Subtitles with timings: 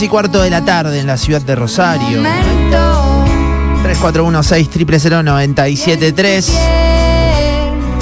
[0.00, 2.22] Y cuarto de la tarde en la ciudad de Rosario.
[3.82, 6.50] 341-6000973.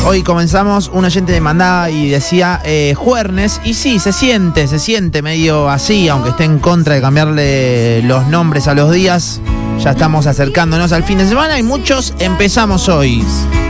[0.04, 4.78] Hoy comenzamos, un oyente de mandaba y decía eh, Juernes, y sí, se siente, se
[4.78, 9.40] siente medio así, aunque esté en contra de cambiarle los nombres a los días.
[9.78, 13.24] Ya estamos acercándonos al fin de semana y muchos empezamos hoy,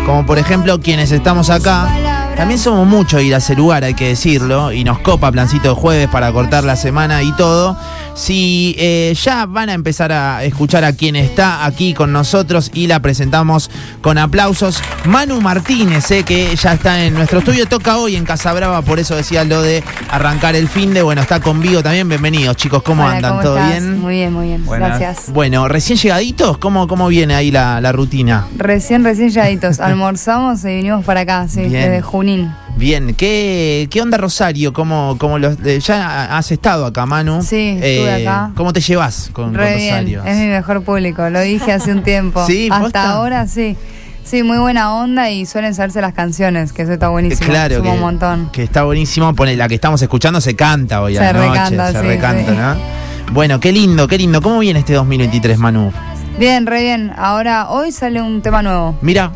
[0.05, 1.89] como por ejemplo quienes estamos acá.
[2.37, 5.75] También somos muchos ir a ese lugar, hay que decirlo, y nos copa plancito de
[5.75, 7.79] jueves para cortar la semana y todo.
[8.17, 12.87] Si eh, ya van a empezar a escuchar a quien está aquí con nosotros y
[12.87, 13.71] la presentamos
[14.01, 18.55] con aplausos, Manu Martínez, eh, que ya está en nuestro estudio, toca hoy en Casa
[18.55, 22.57] Brava, por eso decía lo de arrancar el fin de, bueno, está conmigo también, bienvenidos
[22.57, 23.31] chicos, ¿cómo Hola, andan?
[23.33, 23.71] ¿cómo ¿Todo estás?
[23.83, 24.01] bien?
[24.01, 24.65] Muy bien, muy bien.
[24.65, 24.99] Buenas.
[24.99, 25.31] Gracias.
[25.35, 28.47] Bueno, recién llegaditos, ¿cómo, cómo viene ahí la, la rutina?
[28.57, 29.79] Recién, recién llegaditos.
[29.81, 31.73] Almorzamos y vinimos para acá, sí, Bien.
[31.91, 32.51] desde Junín.
[32.77, 34.73] Bien, ¿qué, qué onda Rosario?
[34.75, 37.39] ¿Cómo, cómo los, eh, ya has estado acá, Manu?
[37.39, 38.51] Eh, Sí, estuve acá.
[38.55, 40.25] ¿Cómo te llevas con, con Re bien, Rosario?
[40.27, 42.45] es mi mejor público, lo dije hace un tiempo.
[42.47, 43.77] Sí, Hasta ahora sí.
[44.25, 47.49] Sí, muy buena onda y suelen saberse las canciones, que eso está Eh, buenísimo.
[47.49, 48.51] Claro, Suma que, un montón.
[48.53, 49.33] que está buenísimo.
[49.35, 51.49] Pone, la que estamos escuchando se canta hoy a Se la noche.
[51.49, 52.59] recanta, se sí, recanta, sí.
[52.59, 53.33] ¿no?
[53.33, 54.43] Bueno, qué lindo, qué lindo.
[54.43, 55.93] ¿Cómo viene este 2023, Manu?
[56.39, 57.13] Bien, re bien.
[57.17, 59.31] Ahora, hoy sale un tema nuevo Mira,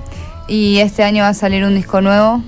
[0.48, 2.42] y este año va a salir un disco nuevo.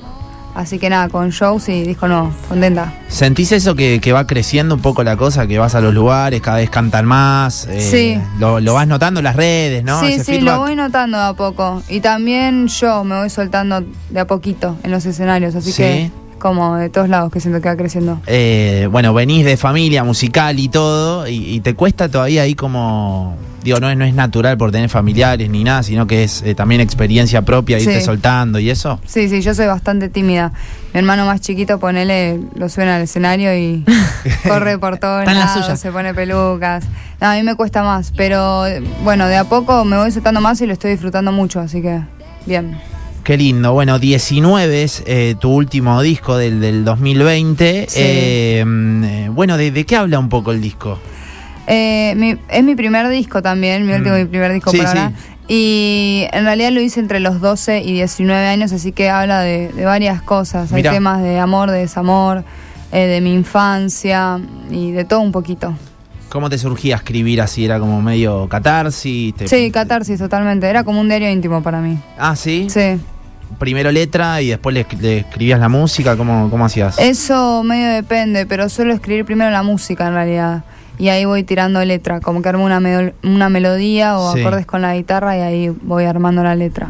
[0.54, 2.30] Así que nada, con shows y disco nuevo.
[2.48, 2.92] Contenta.
[3.08, 5.46] ¿sentís eso que, que va creciendo un poco la cosa?
[5.46, 7.66] Que vas a los lugares, cada vez cantan más.
[7.70, 8.20] eh, Sí.
[8.38, 10.00] Lo, lo vas notando en las redes, ¿no?
[10.00, 10.54] Sí, Ese sí, feedback.
[10.54, 11.82] lo voy notando de a poco.
[11.88, 15.82] Y también yo me voy soltando de a poquito en los escenarios, así Sí.
[15.82, 16.10] que
[16.42, 18.20] como de todos lados que siento que va creciendo.
[18.26, 23.36] Eh, bueno, venís de familia musical y todo, y, y te cuesta todavía ahí como,
[23.62, 26.56] digo, no es, no es natural por tener familiares ni nada, sino que es eh,
[26.56, 28.04] también experiencia propia, irte Sí.
[28.04, 28.98] soltando y eso.
[29.06, 30.52] Sí, sí, yo soy bastante tímida.
[30.92, 33.84] Mi hermano más chiquito, ponele, lo suben al escenario y
[34.48, 35.76] corre por todos Está en la lados, suya.
[35.76, 36.84] se pone pelucas.
[37.20, 40.40] No, a mí me cuesta más, pero eh, bueno, de a poco me voy soltando
[40.40, 42.00] más y lo estoy disfrutando mucho, así que
[42.46, 42.76] bien.
[43.24, 43.72] Qué lindo.
[43.72, 47.86] Bueno, 19 es eh, tu último disco del, del 2020.
[47.88, 48.00] Sí.
[48.02, 50.98] Eh, mm, eh, bueno, ¿de, de qué habla un poco el disco?
[51.68, 54.20] Eh, mi- es mi primer disco también, mi último Mm.
[54.22, 54.98] y primer disco Sí, por sí.
[54.98, 55.12] ahora.
[55.46, 59.68] Y en realidad lo hice entre los 12 y 19 años, así que habla de,
[59.68, 60.72] de varias cosas.
[60.72, 60.90] Mirá.
[60.90, 62.42] Hay temas de amor, de desamor,
[62.90, 64.40] eh, de mi infancia
[64.70, 65.74] y de todo un poquito.
[66.28, 67.64] ¿Cómo te surgía escribir así?
[67.66, 69.34] ¿Era como medio catarsis?
[69.34, 70.66] Te- Sí, catarsis totalmente.
[70.66, 71.98] Era como un diario íntimo para mí.
[72.18, 72.68] Ah, ¿sí?
[72.70, 72.98] Sí.
[73.58, 76.16] Primero letra y después le, le escribías la música.
[76.16, 76.98] ¿Cómo, cómo hacías?
[76.98, 80.64] Eso medio depende, pero suelo escribir primero la música en realidad.
[80.98, 84.40] Y ahí voy tirando letra, como que armo una, medo- una melodía o Sí.
[84.40, 86.88] acordes con la guitarra y ahí voy armando la letra.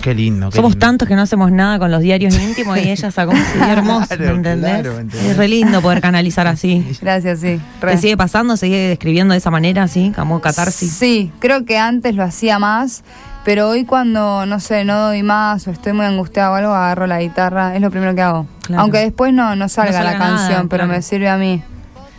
[0.00, 0.50] Qué lindo.
[0.50, 0.84] qué Somos lindo.
[0.84, 4.08] tantos que no hacemos nada con los diarios íntimos y ella sacó un CD hermoso,
[4.08, 4.70] Claro, ¿me entendés?
[4.72, 5.30] claro, ¿me entendés?
[5.30, 6.84] Es re lindo poder canalizar así.
[7.02, 7.60] Gracias, sí.
[7.80, 7.92] re.
[7.92, 8.56] ¿Te sigue pasando?
[8.56, 10.12] ¿Sigue escribiendo de esa manera así?
[10.16, 10.90] Como catarsis.
[10.92, 13.04] Sí, creo que antes lo hacía más,
[13.44, 17.06] pero hoy cuando, no sé, no doy más o estoy muy angustiada o algo, agarro
[17.06, 18.46] la guitarra, es lo primero que hago.
[18.62, 18.82] Claro.
[18.82, 20.96] Aunque después no, no salga, salga la nada, canción, pero claro.
[20.98, 21.62] me sirve a mí.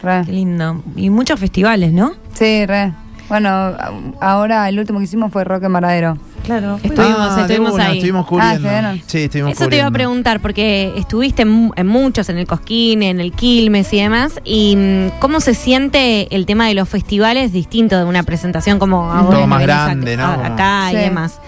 [0.01, 0.23] Re.
[0.25, 0.84] Qué lindo.
[0.95, 2.13] Y muchos festivales, ¿no?
[2.34, 2.94] Sí, re.
[3.29, 3.73] Bueno,
[4.19, 6.17] ahora el último que hicimos fue Rock en Maradero.
[6.43, 6.77] Claro.
[6.83, 7.97] Estuvimos, Ah, estuvimos una, ahí.
[7.97, 8.55] Estuvimos Ah, cubriendo.
[8.69, 9.01] ¿estuvieron?
[9.07, 12.45] sí, estuvimos Eso te iba a preguntar, porque estuviste en, mu- en muchos, en el
[12.47, 16.89] Cosquín, en el Quilmes y demás, y mm, cómo se siente el tema de los
[16.89, 20.23] festivales distinto de una presentación como ahora Todo más grande, ¿no?
[20.25, 21.39] a- acá y demás.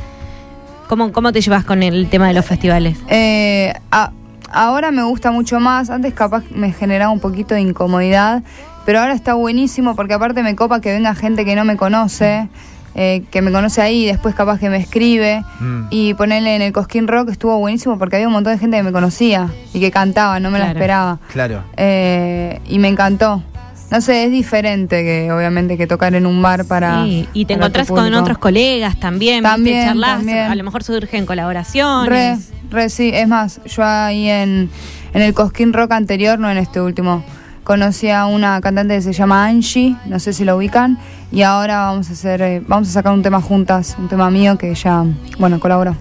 [0.87, 2.97] ¿Cómo, ¿Cómo te llevas con el tema de los festivales?
[3.09, 4.11] Eh, a-
[4.51, 5.89] ahora me gusta mucho más.
[5.89, 8.43] Antes capaz me generaba un poquito de incomodidad,
[8.85, 12.47] pero ahora está buenísimo porque aparte me copa que venga gente que no me conoce,
[12.95, 15.43] eh, que me conoce ahí y después capaz que me escribe.
[15.59, 15.87] Mm.
[15.89, 18.83] Y ponerle en el Cosquín Rock estuvo buenísimo porque había un montón de gente que
[18.83, 21.19] me conocía y que cantaba, no me la esperaba.
[21.31, 21.63] Claro.
[21.77, 23.43] Eh, y me encantó.
[23.91, 27.03] No sé, es diferente que obviamente que tocar en un bar para...
[27.03, 29.49] Sí, y te encontrás con otros colegas también, ¿viste?
[29.49, 30.39] También, charlas, también.
[30.39, 32.51] a lo mejor surgen Re, colaboraciones.
[32.71, 33.11] re, sí.
[33.13, 34.71] Es más, yo ahí en,
[35.13, 37.23] en el Cosquín Rock anterior, no en este último,
[37.65, 40.97] conocí a una cantante que se llama Angie, no sé si lo ubican,
[41.31, 44.57] y ahora vamos a hacer, eh, vamos a sacar un tema juntas, un tema mío
[44.57, 45.03] que ella,
[45.39, 45.97] bueno, colaboró.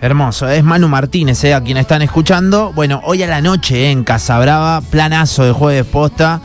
[0.00, 2.72] Hermoso, es Manu Martínez, eh, a quien están escuchando.
[2.74, 6.40] Bueno, hoy a la noche eh, en Casabrava, planazo de jueves posta.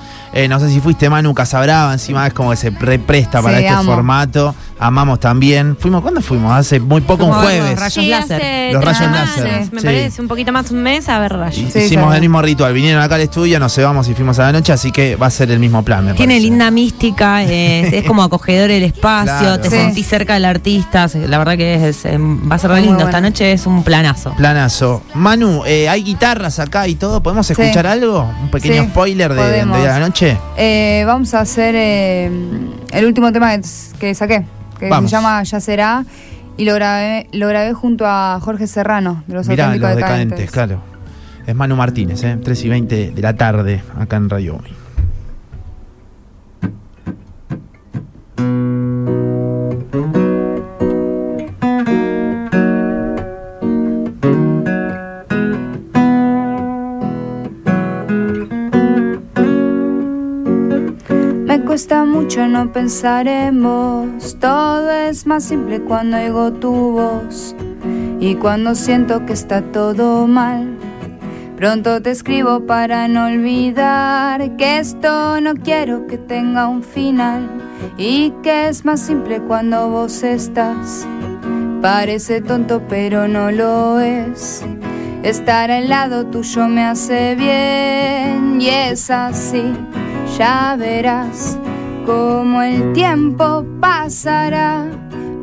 [0.47, 3.75] No sé si fuiste Manu Casabrava, encima es como que se represta para Sí, este
[3.75, 3.93] amo.
[3.93, 4.55] formato.
[4.79, 5.75] Amamos también.
[5.77, 6.51] Fuimos, ¿cuándo fuimos?
[6.53, 7.79] Hace muy poco, un Fuimos ver los jueves.
[7.79, 8.73] rayos Sí, láser.
[8.73, 9.85] Los rayos láser, Me sí.
[9.85, 11.71] parece un poquito más un mes a ver rayos.
[11.71, 12.15] Sí, Hicimos sí.
[12.15, 12.73] el mismo ritual.
[12.73, 15.29] Vinieron acá al estudio, nos cebamos y fuimos a la noche, así que va a
[15.29, 16.47] ser el mismo plan, me Tiene parece.
[16.49, 19.59] linda mística, eh, es como acogedor el espacio, Claro.
[19.61, 19.75] te Sí.
[19.75, 22.93] sentís cerca del artista, la verdad que es, es, eh, va a ser re lindo.
[22.95, 23.09] bueno.
[23.09, 24.33] Esta noche es un planazo.
[24.35, 25.01] Planazo.
[25.13, 27.21] Manu, eh, hay guitarras acá y todo.
[27.21, 27.53] ¿Podemos Sí.
[27.53, 28.29] escuchar algo?
[28.41, 30.37] Un pequeño Sí, spoiler de, de la noche.
[30.57, 32.31] Eh, vamos a hacer eh,
[32.91, 33.51] el último tema
[33.99, 34.45] que, saqué,
[34.79, 35.09] que Vamos.
[35.09, 36.05] se llama Ya será.
[36.57, 40.39] Y lo grabé, lo grabé junto a Jorge Serrano, de los Mirá, los auténticos decadentes,
[40.39, 40.51] decadentes.
[40.51, 40.81] claro.
[41.47, 42.37] Es Manu Martínez, ¿eh?
[42.43, 44.78] 3 y 20 de la tarde, acá en Radio Hoy.
[61.79, 64.35] Cuesta mucho no pensar en vos.
[64.37, 67.55] Todo es más simple cuando oigo tu voz.
[68.19, 70.77] Y cuando siento que está todo mal.
[71.55, 77.49] Pronto te escribo para no olvidar que esto no quiero que tenga un final.
[77.97, 81.07] Y que es más simple cuando vos estás.
[81.81, 84.65] Parece tonto pero no lo es.
[85.23, 89.63] Estar al lado tuyo me hace bien y es así.
[90.37, 91.57] Ya verás
[92.09, 94.85] cómo el tiempo pasará.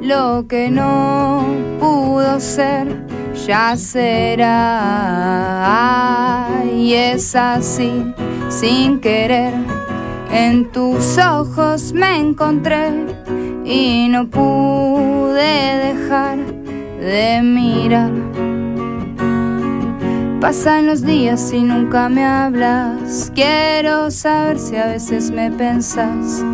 [0.03, 1.45] Lo que no
[1.79, 3.07] pudo ser
[3.47, 4.49] ya será.
[6.75, 8.13] Y es así,
[8.49, 9.55] sin querer.
[10.33, 12.91] En tus ojos me encontré
[13.65, 16.39] y no pude dejar
[17.01, 18.46] de mirar.
[20.41, 23.33] Pasan los días y nunca me hablas.
[23.35, 26.45] Quiero saber si a veces me pensas,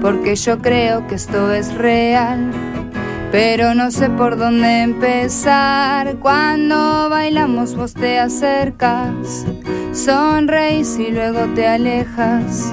[0.00, 2.50] porque yo creo que esto es real.
[3.32, 6.16] Pero no sé por dónde empezar.
[6.20, 9.46] Cuando bailamos vos te acercas,
[9.92, 12.72] sonreís y luego te alejas.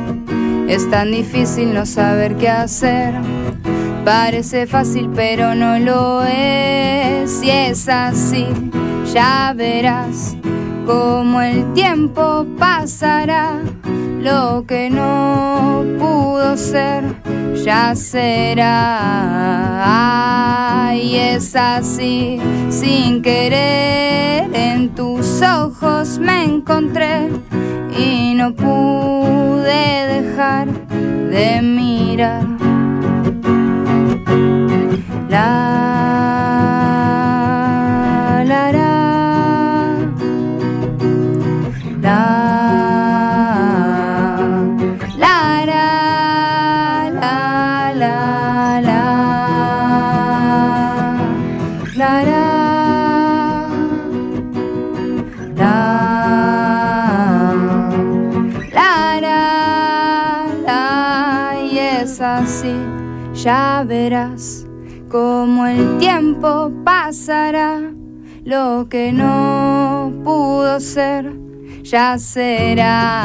[0.68, 3.16] Es tan difícil no saber qué hacer.
[4.06, 7.42] Parece fácil pero no lo es.
[7.42, 8.46] Y es así,
[9.14, 10.36] ya verás
[10.86, 13.60] cómo el tiempo pasará.
[14.22, 17.04] Lo que no pudo ser,
[17.64, 18.70] ya será.
[20.96, 27.30] Y es así, sin querer, en tus ojos me encontré
[27.98, 32.46] y no pude dejar de mirar.
[35.30, 36.51] La
[63.86, 64.66] verás
[65.10, 67.80] cómo el tiempo pasará.
[68.44, 71.32] Lo que no pudo ser
[71.84, 73.24] ya será.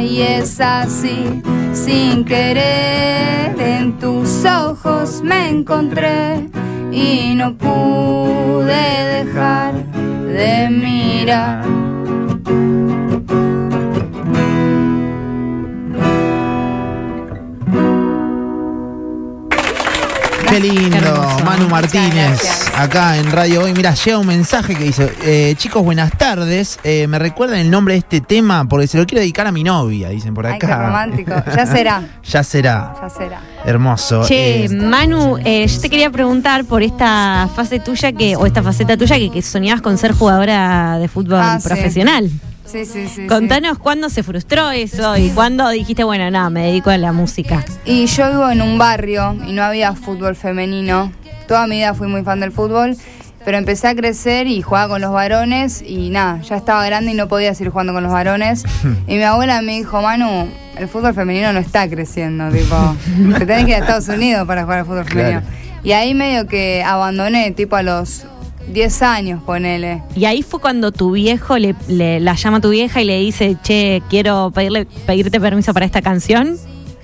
[0.00, 6.48] Y es así sin querer en tus ojos me encontré
[6.92, 9.74] y no pude dejar
[10.26, 11.83] de mirar
[20.54, 21.26] Qué lindo.
[21.44, 22.40] Manu Martínez,
[22.78, 23.72] acá en Radio Hoy.
[23.74, 26.78] Mira, llega un mensaje que dice, eh, chicos, buenas tardes.
[26.84, 28.64] Eh, ¿Me recuerdan el nombre de este tema?
[28.68, 30.66] Porque se lo quiero dedicar a mi novia, dicen por Ay, acá.
[30.68, 31.32] qué romántico.
[31.56, 32.02] Ya será.
[32.22, 32.94] ya será.
[33.02, 34.22] ya será Hermoso.
[34.28, 38.62] Che, Eh, Manu, eh, yo te quería preguntar por esta fase tuya que, o esta
[38.62, 42.28] faceta tuya que, que soñabas con ser jugadora de fútbol Ah, profesional.
[42.30, 46.90] sí sí sí Contanos cuándo se frustró eso y cuándo dijiste, bueno, nada, me dedico
[46.90, 47.64] a la música.
[47.84, 51.12] Y yo vivo en un barrio y no había fútbol femenino.
[51.46, 52.96] Toda mi vida fui muy fan del fútbol,
[53.44, 57.14] pero empecé a crecer y jugaba con los varones y nada, ya estaba grande y
[57.14, 58.64] no podía seguir jugando con los varones.
[59.06, 62.96] y mi abuela me dijo, Manu, el fútbol femenino no está creciendo, tipo,
[63.38, 65.28] te tenés que ir a Estados Unidos para jugar al fútbol Claro.
[65.42, 65.64] femenino.
[65.84, 68.24] Y ahí medio que abandoné, tipo a los
[68.72, 70.02] 10 años, ponele.
[70.16, 73.18] Y ahí fue cuando tu viejo le, le- la llama a tu vieja y le
[73.20, 76.56] dice, che, quiero pedirle, pedirte permiso para esta canción.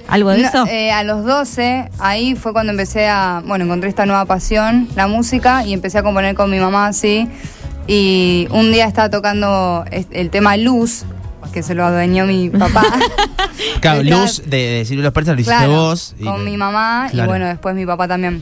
[0.08, 0.66] ¿Algo de No, eso?
[0.66, 5.06] eh, a los 12, ahí fue cuando empecé a, bueno, encontré esta nueva pasión, la
[5.06, 7.28] música, y empecé a componer con mi mamá así.
[7.86, 11.04] Y un día estaba tocando es- el tema Luz
[11.52, 12.82] que se lo adueñó mi papá.
[13.80, 16.14] Claro, Luz de, de Ciro Los Persas lo hiciste Claro, vos.
[16.18, 17.26] y- con mi mamá Claro.
[17.26, 18.40] y bueno, después mi papá también.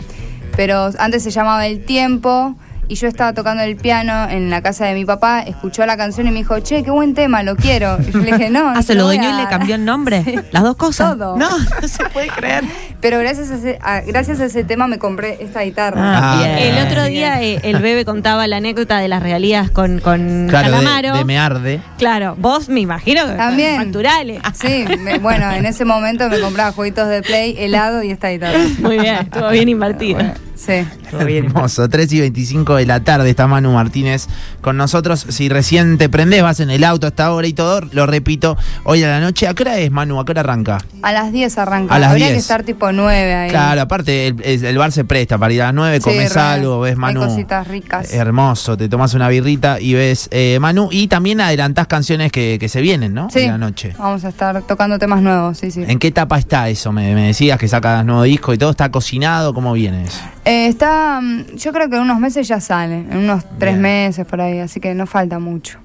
[0.56, 2.54] Pero antes se llamaba El Tiempo
[2.88, 6.26] y yo estaba tocando el piano en la casa de mi papá, escuchó la canción
[6.26, 7.98] y me dijo, che, qué buen tema, lo quiero.
[8.06, 8.68] Y yo le dije, no.
[8.76, 9.48] Ah, se lo dueñó y a le dar".
[9.50, 10.22] cambió el nombre.
[10.24, 10.34] Sí.
[10.50, 11.12] Las dos cosas.
[11.16, 11.36] Todo.
[11.36, 12.64] No, no se puede creer.
[13.00, 16.00] Pero gracias a, ese, a- gracias a ese tema me compré esta guitarra.
[16.02, 16.58] Ah, Ah.
[16.60, 20.70] El otro día eh, el bebé contaba la anécdota de las regalías con, con Claro,
[20.70, 21.12] Calamaro.
[21.12, 21.80] de, de me arde.
[21.98, 23.76] Claro, vos me imagino que También.
[23.76, 24.40] facturales.
[24.54, 28.58] Sí, me- bueno, en ese momento me compraba jueguitos de play, helado y esta guitarra.
[28.80, 30.20] Muy bien, estuvo bien invertido.
[30.58, 30.84] Sí.
[31.12, 34.26] Hermoso, 3 y 25 de la tarde está Manu Martínez
[34.60, 35.24] con nosotros.
[35.28, 39.02] Si recién te prendés, vas en el auto hasta ahora y todo, lo repito, hoy
[39.04, 39.46] a la noche.
[39.46, 40.18] ¿A qué hora es, Manu?
[40.18, 40.78] ¿A qué hora arranca?
[41.02, 41.94] A las 10 arranca.
[41.94, 42.36] A las Habría 10.
[42.36, 43.50] que estar tipo 9 ahí.
[43.50, 46.92] Claro, aparte el, bar se presta para ir a las 9, Sí, comes algo, ves
[46.92, 47.20] Hay Manu.
[47.20, 48.12] cositas ricas.
[48.12, 50.88] Hermoso, te tomas una birrita y ves eh, Manu.
[50.90, 53.30] Y también adelantás canciones que, que se vienen, ¿no?
[53.30, 53.40] Sí.
[53.40, 53.94] En la noche.
[53.96, 55.84] Vamos a estar tocando temas nuevos, sí, sí.
[55.86, 56.90] ¿En qué etapa está eso?
[56.92, 59.54] Me, me decías que sacas nuevo disco y todo está cocinado.
[59.54, 60.18] ¿Cómo viene eso?
[60.48, 63.82] Eh, está, mm, yo creo que en unos meses ya sale, en unos tres Bien.
[63.82, 65.78] meses por ahí, así que no falta mucho.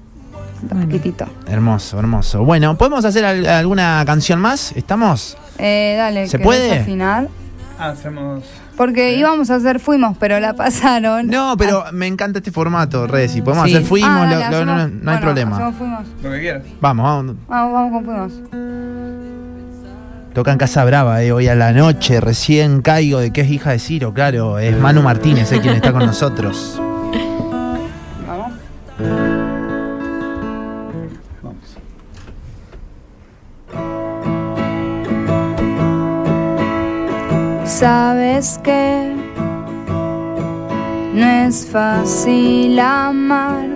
[0.60, 1.26] Falta poquitito.
[1.46, 2.44] Hermoso, hermoso.
[2.44, 4.72] Bueno, ¿podemos hacer al- alguna canción más?
[4.72, 5.36] ¿Estamos?
[5.58, 6.78] Eh, dale, ¿Se ¿querés puede?
[6.80, 7.28] afinar?
[7.78, 8.42] Hacemos.
[8.76, 11.26] Porque íbamos a hacer Fuimos, pero la pasaron.
[11.26, 13.28] No, pero me encanta este formato, Red.
[13.28, 13.74] Si podemos Sí.
[13.74, 15.56] hacer fuimos, Ah, lo- dale, lo- no, hacemos- no- no hay bueno, problema.
[15.56, 16.06] hacemos Fuimos.
[16.22, 16.62] Lo que quieras.
[16.80, 17.36] Vamos, vamos.
[17.48, 18.32] Vamos, vamos con Fuimos.
[20.34, 22.20] Toca en Casa Brava, eh, hoy a la noche.
[22.20, 24.58] Recién caigo de que es hija de Ciro, claro.
[24.58, 26.80] Es Manu Martínez, eh, quien está con nosotros.
[28.26, 28.52] Vamos.
[31.40, 31.78] Vamos.
[37.64, 39.14] Sabes que
[41.14, 43.68] no es fácil amar.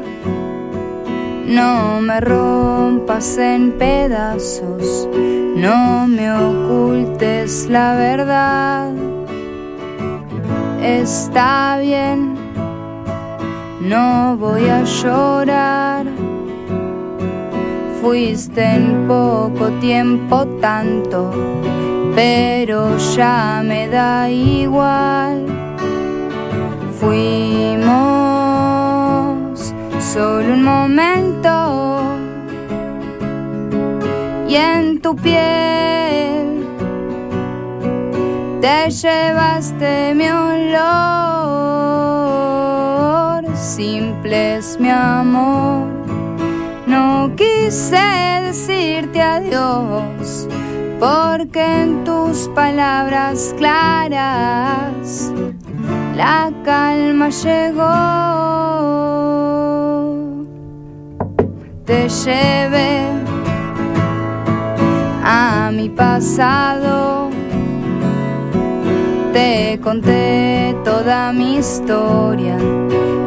[1.47, 5.09] No me rompas en pedazos,
[5.59, 8.93] no me ocultes la verdad.
[10.81, 12.35] Está bien,
[13.81, 16.07] no voy a llorar.
[18.00, 21.33] Fuiste en poco tiempo tanto
[22.19, 25.47] pero ya me da igual.
[26.99, 27.93] Fuimos
[30.00, 31.98] solo un momento
[34.49, 36.67] y en tu piel
[38.62, 40.78] te llevaste mi olor.
[43.55, 45.87] Simple es mi amor.
[46.87, 50.49] No quise decirte adiós
[50.99, 55.31] porque en tus palabras claras
[56.17, 57.85] la calma llegó.
[61.85, 63.28] Te llevé
[65.79, 67.31] mi pasado,
[69.33, 72.59] te conté toda mi historia,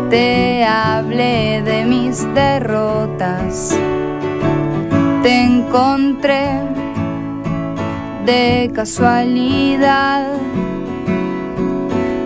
[0.10, 3.74] te hablé de mis derrotas,
[5.24, 6.50] te encontré
[8.26, 10.34] de casualidad.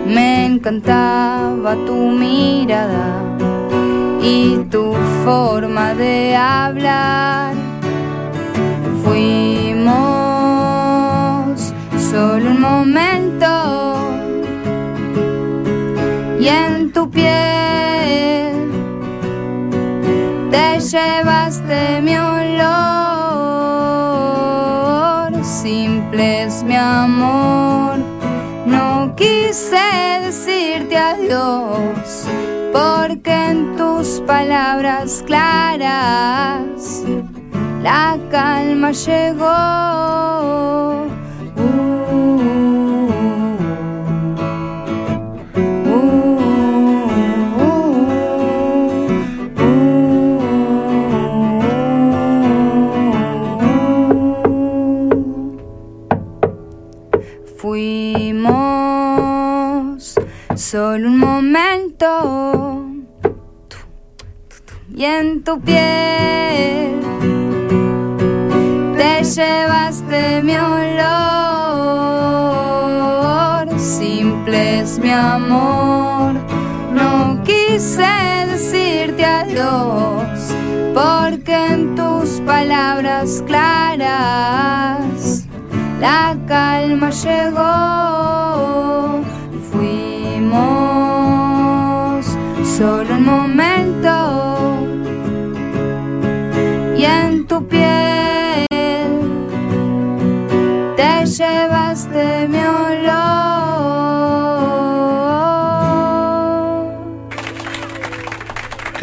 [0.06, 3.22] Me encantaba tu mirada
[4.20, 4.92] y tu
[5.24, 7.54] forma de hablar.
[9.04, 9.65] Fuimos
[12.16, 13.52] solo un momento
[16.40, 18.70] y en tu piel
[20.50, 22.64] te llevaste mi olor.
[25.44, 27.98] Simple mi amor.
[28.64, 29.86] No quise
[30.22, 32.26] decirte adiós,
[32.72, 37.04] porque en tus palabras claras
[37.82, 40.06] la calma llegó.
[64.96, 67.00] Y en tu piel
[68.96, 71.06] te llevaste mi olor.
[73.78, 76.32] Simple es mi amor.
[76.94, 80.54] No quise decirte adiós,
[80.94, 84.96] porque en tus palabras claras
[86.00, 87.66] la calma llegó.
[89.70, 90.56] Fuimos
[92.78, 93.15] solo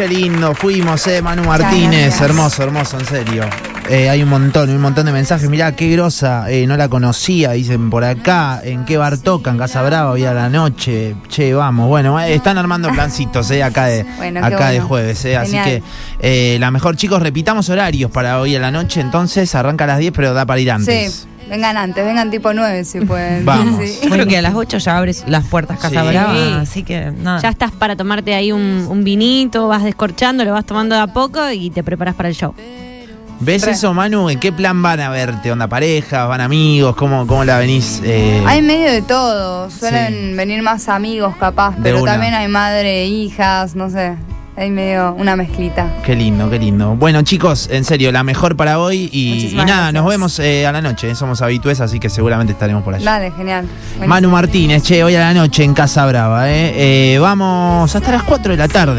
[0.04, 0.54] qué lindo.
[0.54, 2.20] Fuimos, eh, Manu Martínez.
[2.20, 3.44] Hermoso, hermoso, en serio.
[3.90, 5.50] Eh, hay un montón, un montón de mensajes.
[5.50, 6.50] Mirá, qué grosa.
[6.50, 8.62] eh, no la conocía, dicen por acá.
[8.64, 9.58] ¿En qué bar tocan?
[9.58, 11.16] Casa Brava, hoy a la noche.
[11.30, 11.88] Che, vamos.
[11.88, 15.38] Bueno, eh, están armando plancitos, eh, acá de, Bueno, acá de jueves, eh.
[15.38, 19.02] Así que, la mejor, chicos, repitamos horarios para hoy a la noche.
[19.02, 21.14] Entonces, arranca a las 10, pero da para ir antes.
[21.14, 23.46] Sí, vengan antes, vengan tipo 9 si pueden.
[23.46, 23.80] Vamos.
[23.84, 24.00] Sí.
[24.04, 26.08] Yo creo que a las 8 ya abres las puertas Casa Sí.
[26.10, 27.40] Brava, así que nada.
[27.42, 31.08] Ya estás para tomarte ahí un, un vinito, vas descorchando, lo vas tomando de a
[31.08, 32.54] poco y te preparas para el show.
[33.40, 33.72] ¿Ves Re.
[33.74, 34.30] eso, Manu?
[34.30, 35.52] ¿En qué plan van a verte?
[35.52, 36.30] ¿Onda parejas?
[36.30, 36.96] ¿Van amigos?
[36.96, 38.00] ¿Cómo, cómo la venís?
[38.04, 38.42] eh?
[38.48, 42.14] Hay medio de todo, suelen venir más amigos capaz, De pero una.
[42.14, 44.16] también hay madre, hijas, no sé,
[44.56, 45.88] hay medio una mezclita.
[46.04, 46.96] Qué lindo, qué lindo.
[46.96, 49.10] Bueno, chicos, en serio, la mejor para hoy.
[49.12, 49.94] Y, nada, gracias.
[49.94, 51.16] nos vemos eh, a la noche.
[51.16, 53.06] Somos habitués, así que seguramente estaremos por allá.
[53.06, 53.66] Dale, genial.
[53.66, 54.08] Buenísimo.
[54.08, 56.52] Manu Martínez, che, hoy a la noche en Casa Brava.
[56.52, 57.16] Eh.
[57.16, 58.92] Eh, vamos hasta las 4 de la tarde.